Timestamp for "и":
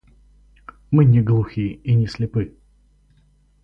1.83-1.93